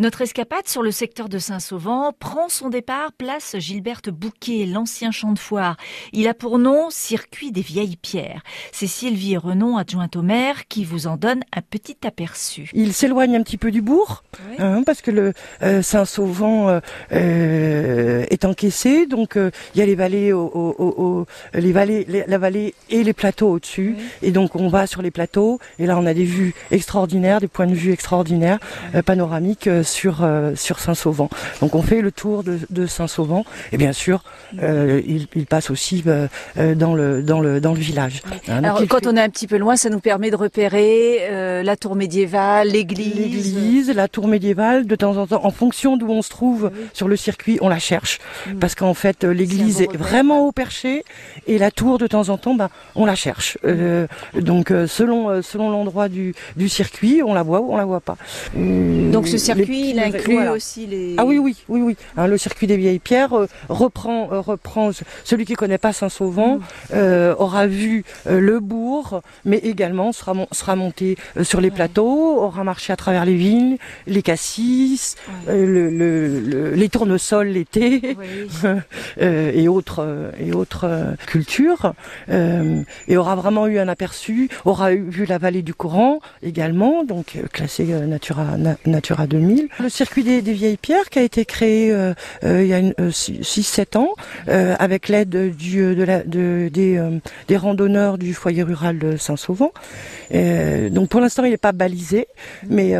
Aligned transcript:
Notre 0.00 0.22
escapade 0.22 0.66
sur 0.66 0.82
le 0.82 0.92
secteur 0.92 1.28
de 1.28 1.36
Saint-Sauvent 1.36 2.14
prend 2.18 2.48
son 2.48 2.70
départ 2.70 3.12
place 3.12 3.56
Gilberte 3.58 4.08
Bouquet, 4.08 4.64
l'ancien 4.64 5.10
champ 5.10 5.32
de 5.32 5.38
foire. 5.38 5.76
Il 6.14 6.26
a 6.26 6.32
pour 6.32 6.58
nom 6.58 6.88
Circuit 6.88 7.52
des 7.52 7.60
vieilles 7.60 7.98
pierres. 7.98 8.40
C'est 8.72 8.86
Sylvie 8.86 9.36
Renon, 9.36 9.76
adjointe 9.76 10.16
au 10.16 10.22
maire, 10.22 10.68
qui 10.68 10.86
vous 10.86 11.06
en 11.06 11.18
donne 11.18 11.42
un 11.54 11.60
petit 11.60 11.98
aperçu. 12.06 12.70
Il 12.72 12.94
s'éloigne 12.94 13.36
un 13.36 13.42
petit 13.42 13.58
peu 13.58 13.70
du 13.70 13.82
bourg, 13.82 14.24
hein, 14.58 14.84
parce 14.86 15.02
que 15.02 15.10
le 15.10 15.34
euh, 15.62 15.82
Saint-Sauvent 15.82 16.70
euh, 16.70 16.80
euh, 17.12 18.24
est 18.30 18.46
encaissé, 18.46 19.04
donc 19.04 19.36
il 19.36 19.78
y 19.78 19.82
a 19.82 19.84
les 19.84 19.96
vallées, 19.96 20.32
au, 20.32 21.26
les 21.52 21.72
vallées, 21.72 22.06
la 22.26 22.38
vallée 22.38 22.74
et 22.88 23.04
les 23.04 23.12
plateaux 23.12 23.50
au-dessus, 23.50 23.96
et 24.22 24.30
donc 24.30 24.56
on 24.56 24.68
va 24.68 24.86
sur 24.86 25.02
les 25.02 25.10
plateaux, 25.10 25.58
et 25.78 25.84
là 25.84 25.98
on 25.98 26.06
a 26.06 26.14
des 26.14 26.24
vues 26.24 26.54
extraordinaires, 26.70 27.38
des 27.38 27.48
points 27.48 27.66
de 27.66 27.74
vue 27.74 27.92
extraordinaires, 27.92 28.60
panoramiques 29.04 29.68
sur 29.90 30.22
euh, 30.22 30.54
sur 30.54 30.78
Saint-Sauvent. 30.78 31.28
Donc 31.60 31.74
on 31.74 31.82
fait 31.82 32.00
le 32.00 32.12
tour 32.12 32.42
de, 32.42 32.58
de 32.70 32.86
Saint-Sauvent 32.86 33.44
et 33.72 33.76
bien 33.76 33.92
sûr 33.92 34.22
euh, 34.62 35.02
il, 35.06 35.26
il, 35.34 35.46
passe 35.46 35.70
aussi 35.70 36.02
euh, 36.06 36.28
dans 36.74 36.94
le 36.94 37.22
dans 37.22 37.40
le 37.40 37.60
dans 37.60 37.72
le 37.72 37.80
village. 37.80 38.22
Hein, 38.48 38.64
Alors 38.64 38.82
quand 38.88 39.06
on 39.06 39.16
est 39.16 39.20
un 39.20 39.28
petit 39.28 39.46
peu 39.46 39.58
loin, 39.58 39.76
ça 39.76 39.90
nous 39.90 40.00
permet 40.00 40.30
de 40.30 40.36
repérer 40.36 41.62
la 41.62 41.76
tour 41.76 41.96
médiévale, 41.96 42.68
l'église. 42.68 43.14
L'église, 43.16 43.90
la 43.90 44.08
tour 44.08 44.28
médiévale. 44.28 44.86
De 44.86 44.94
temps 44.94 45.16
en 45.16 45.26
temps, 45.26 45.44
en 45.44 45.50
fonction 45.50 45.96
d'où 45.96 46.08
on 46.08 46.22
se 46.22 46.30
trouve 46.30 46.70
sur 46.92 47.08
le 47.08 47.16
circuit, 47.16 47.58
on 47.60 47.68
la 47.68 47.78
cherche 47.78 48.18
mm. 48.46 48.58
parce 48.58 48.74
qu'en 48.74 48.94
fait 48.94 49.24
l'église 49.24 49.82
est, 49.82 49.94
vraiment 49.96 50.46
au 50.46 50.52
perché 50.52 51.04
et 51.46 51.58
la 51.58 51.70
tour 51.70 51.98
de 51.98 52.06
temps 52.06 52.28
en 52.28 52.38
temps, 52.38 52.54
ben 52.54 52.70
on 52.94 53.04
la 53.04 53.14
cherche. 53.14 53.58
donc 54.34 54.72
selon 54.86 55.42
selon 55.42 55.70
l'endroit 55.70 56.08
du 56.08 56.34
du 56.56 56.68
circuit, 56.68 57.22
on 57.24 57.34
la 57.34 57.42
voit 57.42 57.60
ou 57.60 57.72
on 57.72 57.76
la 57.76 57.84
voit 57.84 58.00
pas. 58.00 58.16
Donc 58.54 59.26
ce 59.28 59.38
circuit 59.38 59.79
il 59.80 59.98
inclut 59.98 60.48
aussi 60.48 60.86
les. 60.86 61.14
Ah 61.18 61.24
oui, 61.24 61.38
oui, 61.38 61.56
oui, 61.68 61.80
oui. 61.82 61.96
Hein, 62.16 62.26
le 62.26 62.38
circuit 62.38 62.66
des 62.66 62.76
vieilles 62.76 62.98
pierres 62.98 63.34
euh, 63.34 63.46
reprend, 63.68 64.32
euh, 64.32 64.40
reprend. 64.40 64.90
Celui 65.24 65.44
qui 65.44 65.54
connaît 65.54 65.78
pas 65.78 65.92
Saint-Sauvent 65.92 66.58
mm. 66.58 66.60
euh, 66.94 67.34
aura 67.38 67.66
vu 67.66 68.04
le 68.26 68.60
bourg, 68.60 69.22
mais 69.44 69.58
également 69.58 70.12
sera, 70.12 70.34
sera 70.52 70.76
monté 70.76 71.16
sur 71.42 71.60
les 71.60 71.70
plateaux, 71.70 72.40
aura 72.42 72.64
marché 72.64 72.92
à 72.92 72.96
travers 72.96 73.24
les 73.24 73.36
vignes, 73.36 73.76
les 74.06 74.22
cassis, 74.22 75.16
le, 75.48 75.90
le, 75.90 76.74
les 76.74 76.88
tournesols 76.88 77.48
l'été 77.48 78.16
et 79.20 79.68
autres 79.68 80.32
et 80.38 80.52
autres 80.52 81.14
cultures, 81.26 81.94
et 82.28 83.16
aura 83.16 83.36
vraiment 83.36 83.66
eu 83.66 83.78
un 83.78 83.88
aperçu, 83.88 84.48
aura 84.64 84.92
vu 84.92 85.24
la 85.26 85.38
vallée 85.38 85.62
du 85.62 85.74
Coran 85.74 86.20
également, 86.42 87.04
donc 87.04 87.38
classée 87.52 87.84
Natura 87.84 88.56
Natura 88.86 89.26
2000. 89.26 89.59
Le 89.78 89.88
circuit 89.88 90.22
des, 90.22 90.40
vieilles 90.40 90.76
pierres 90.76 91.10
qui 91.10 91.18
a 91.18 91.22
été 91.22 91.44
créé 91.44 91.92
euh, 91.92 92.14
euh, 92.44 92.62
il 92.62 92.68
y 92.68 92.74
a 92.74 92.80
6-7 92.80 93.96
euh, 93.96 93.98
ans 93.98 94.14
avec 94.48 95.08
l'aide 95.08 95.54
des, 95.56 97.56
randonneurs 97.56 98.18
du 98.18 98.34
foyer 98.34 98.62
rural 98.62 98.98
de 98.98 99.16
Saint-Sauvent. 99.16 99.72
donc 100.32 101.08
pour 101.08 101.20
l'instant 101.20 101.44
il 101.44 101.50
n'est 101.50 101.56
pas 101.56 101.72
balisé, 101.72 102.26
mais 102.68 102.94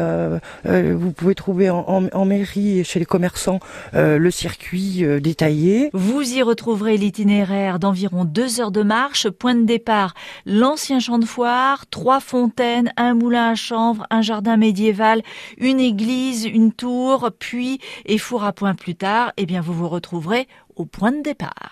vous 0.64 1.12
pouvez 1.12 1.34
trouver 1.34 1.70
en, 1.70 2.24
mairie 2.24 2.80
et 2.80 2.84
chez 2.84 2.98
les 2.98 3.06
commerçants 3.06 3.60
le 3.94 4.30
circuit 4.30 5.04
détaillé. 5.20 5.90
Vous 5.92 6.22
y 6.22 6.42
retrouverez 6.42 6.96
l'itinéraire 6.96 7.78
d'environ 7.78 8.24
deux 8.24 8.60
heures 8.60 8.70
de 8.70 8.82
marche. 8.82 9.28
Point 9.28 9.54
de 9.54 9.64
départ, 9.64 10.14
l'ancien 10.46 11.00
champ 11.00 11.18
de 11.18 11.24
foire, 11.24 11.86
trois 11.86 12.20
fontaines, 12.20 12.92
un 12.96 13.14
moulin 13.14 13.50
à 13.50 13.54
chanvre, 13.54 14.06
un 14.10 14.22
jardin 14.22 14.56
médiéval, 14.56 15.22
une 15.58 15.80
église, 15.80 16.46
une 16.50 16.72
tour, 16.72 17.30
puis 17.38 17.80
et 18.04 18.18
four 18.18 18.44
à 18.44 18.52
point 18.52 18.74
plus 18.74 18.94
tard, 18.94 19.32
eh 19.36 19.46
bien 19.46 19.60
vous 19.60 19.72
vous 19.72 19.88
retrouverez 19.88 20.48
au 20.76 20.84
point 20.84 21.12
de 21.12 21.22
départ. 21.22 21.70